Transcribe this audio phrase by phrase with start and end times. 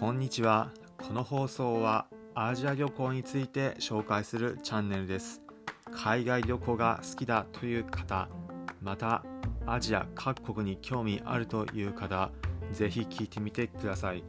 [0.00, 0.72] こんにちは。
[0.98, 5.40] この放送はアジア旅行について紹介するチャンネルです。
[5.92, 8.28] 海外旅行が好きだという方、
[8.82, 9.24] また
[9.66, 12.32] アジア各国に興味あるという方、
[12.72, 14.24] ぜひ聞いてみてください。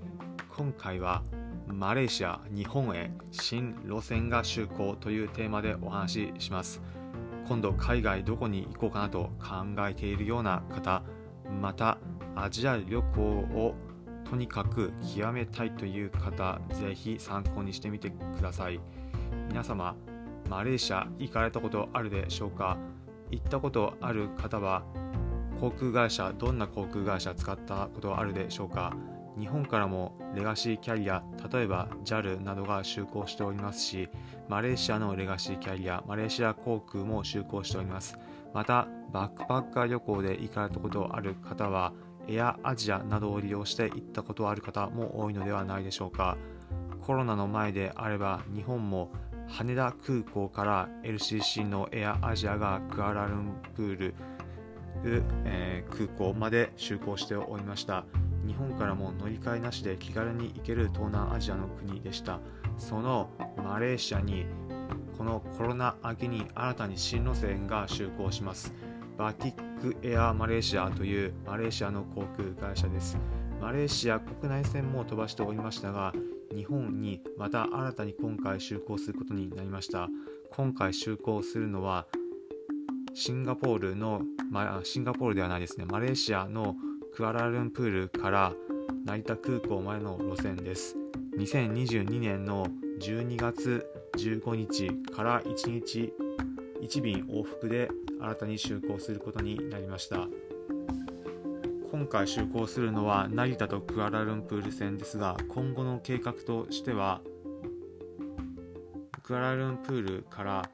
[0.55, 1.23] 今回は
[1.68, 6.79] マレーシア、日本へ新路線が就航というテーマでお話しします。
[7.47, 11.02] 今度海外どこに行こうかなと考えているような方、
[11.59, 11.97] また
[12.36, 13.74] アジア旅行を
[14.29, 18.79] とにかく極めたいという方、ぜひ参考にしてみてください。
[19.50, 19.96] 皆様、
[20.50, 22.78] マレーシア行かれたことあるでしょうか？
[23.32, 24.83] 行ったことある方は、
[25.60, 28.93] 航空会社、どんな航空会社使ったことあるでしょうか？
[29.38, 34.09] 日本からもレガシーキャリア、例えば JAL などが就航しておりますし、
[34.47, 38.17] マレーシアのレガシーキャリア、マレーシア航空も就航しております。
[38.53, 41.94] また、バックパッカー旅行で行かれたことある方は、
[42.28, 46.38] エアアジアなどを利用して行ったことある方も多いのではないでしょうか。
[47.05, 49.11] コロナの前であれば日本も
[49.47, 54.14] 羽田空港から LCC のエアアジアがクアラルンプール、
[55.45, 58.05] えー、空港まで就航しておりました。
[58.47, 62.39] 日本からも乗り換えなしで気軽に行ける東南アジアの国でした。
[62.77, 64.45] そのマレーシアに
[65.17, 68.73] このコロナ明けに新たに新路線が就航します。
[69.17, 73.17] バティックエアマレーシアというマレーシアの航空会社です。
[73.61, 76.13] マレーシア国内線も飛ばしておりましたが、
[76.53, 80.09] 日本にまた新たに今回就航することになりました。
[80.52, 82.08] 今回就航するのは、
[83.13, 84.21] シンガポールの、
[84.52, 86.75] ま、シンガポールではないですね、マレーシアの
[87.13, 88.53] クアラルンプールから
[89.05, 90.97] 成田空港までの路線です。
[91.38, 92.67] 2022年の
[92.99, 93.86] 12月
[94.17, 96.13] 15日から1日
[96.81, 100.27] 1便往復で新たに就航することになりました。
[101.95, 107.21] 今回就航するのは成田とクアラルンプール線ですが今後の計画としては
[109.23, 110.69] クアラルンプールから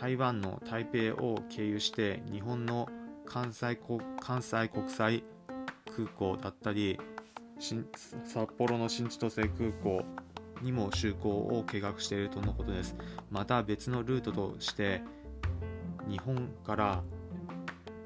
[0.00, 2.88] 台湾の台北を経由して日本の
[3.26, 3.78] 関西
[4.18, 5.24] 関西国際
[5.94, 6.98] 空港だったり
[7.58, 10.04] 札幌の新千歳空港
[10.62, 12.96] にも就航を計画しているとのことです。
[13.30, 15.02] また別のルートとして
[16.08, 17.02] 日本から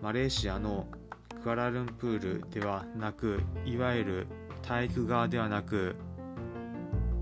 [0.03, 0.87] マレーシアの
[1.43, 4.27] クアラルンプールではなくいわゆる
[4.63, 5.97] 体育側ではなく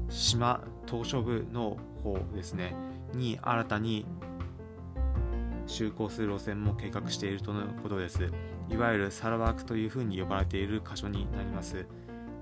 [0.09, 2.75] 島島しょ部の方ですね。
[3.13, 4.07] に新たに
[5.67, 8.31] 就航する路線も計画しているとのことです。
[8.69, 11.87] いわゆるサラワークというふうに呼ばれている箇所になります。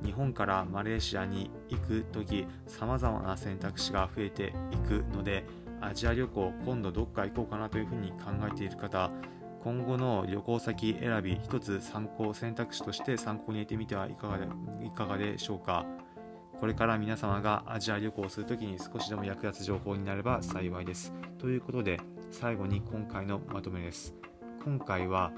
[0.03, 5.44] 日本からマレーシアに行く時さまざまな選択肢が増えていくので
[5.81, 9.10] アジア旅行今度どっか行こうかなというふうに考えている方
[9.65, 14.47] 今後の旅行先選び一つ参考選択肢として参考に入れてみてはいかがで
[14.84, 15.87] いかがでしょうか。
[16.61, 21.15] これから皆様がアジア旅行をするときに少しでも役立つ情報になれば幸いです。
[21.38, 21.99] ということで
[22.31, 24.15] 最後に今回のまとめです。
[24.65, 25.32] 今回は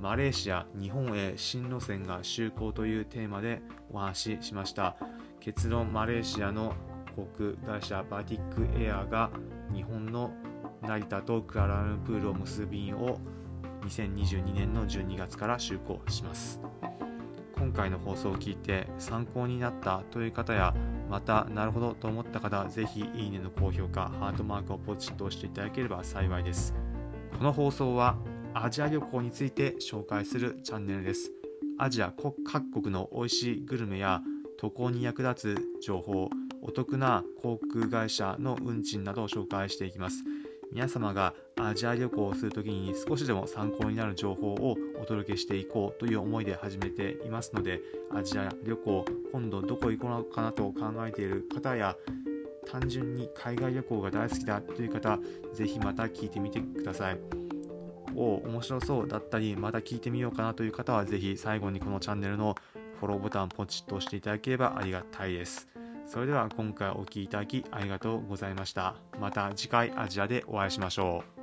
[0.00, 3.60] マレーシア、日本へ新路線が就航というテーマで
[3.90, 4.96] お話ししました。
[5.40, 6.74] 結論、マレーシアの
[7.16, 9.30] 航空会社バティックエアが
[9.74, 10.30] 日本の
[10.82, 13.18] 成田とクアラルンプールを結ぶ便を
[13.82, 16.60] 2022年の12月から就航します。
[17.58, 20.74] 今回の放送を聞いて参考になったという方や
[21.10, 26.74] またなるほどと思った方ぜひいいねの高評価ハートマークをポチッと押していただければ幸いです
[27.36, 28.16] この放送は
[28.54, 31.30] アジア旅行について紹介するチャンネルです。
[31.78, 32.12] アジア
[32.44, 34.22] 各国の美味しいグルメや
[34.58, 36.28] 渡航に役立つ情報、
[36.62, 40.24] お得な航空会社の運賃などを紹介していきます。
[40.72, 47.80] 皆様がアジア旅行をするときに少しでも参考になる情報をお届けしていこうという思いで始めていますので、
[48.12, 51.96] アジア旅行、今度どこ行こうかなと考えている方や、
[52.66, 55.18] 単純に海外旅行が大好きだという方、
[55.54, 57.37] ぜひまた聞いてみてください。
[58.16, 62.54] を面白そうだったりまた聞いてみようかなという方は是非最後にこのチャンネルの
[63.00, 65.68] フォローボタンポチッと押していただければありがたいです。
[66.06, 68.94] それでは今回お聴きいただきありがとうございました。
[69.20, 71.37] また次回アジアでお会いしましょう。